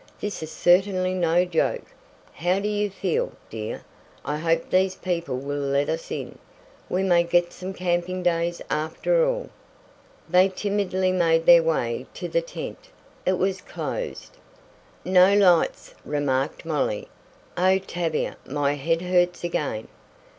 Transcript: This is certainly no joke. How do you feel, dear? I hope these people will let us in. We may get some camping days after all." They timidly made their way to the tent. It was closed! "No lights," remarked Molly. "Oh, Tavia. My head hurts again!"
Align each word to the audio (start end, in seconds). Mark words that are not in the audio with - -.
This 0.19 0.41
is 0.41 0.51
certainly 0.51 1.13
no 1.13 1.45
joke. 1.45 1.85
How 2.33 2.59
do 2.59 2.67
you 2.67 2.89
feel, 2.89 3.33
dear? 3.51 3.83
I 4.25 4.37
hope 4.37 4.67
these 4.71 4.95
people 4.95 5.37
will 5.37 5.59
let 5.59 5.89
us 5.89 6.09
in. 6.09 6.39
We 6.89 7.03
may 7.03 7.21
get 7.23 7.53
some 7.53 7.71
camping 7.71 8.23
days 8.23 8.63
after 8.71 9.23
all." 9.29 9.51
They 10.27 10.49
timidly 10.49 11.11
made 11.11 11.45
their 11.45 11.61
way 11.61 12.07
to 12.15 12.27
the 12.27 12.41
tent. 12.41 12.89
It 13.27 13.37
was 13.37 13.61
closed! 13.61 14.37
"No 15.05 15.35
lights," 15.37 15.93
remarked 16.03 16.65
Molly. 16.65 17.07
"Oh, 17.55 17.77
Tavia. 17.77 18.37
My 18.47 18.73
head 18.73 19.03
hurts 19.03 19.43
again!" 19.43 19.87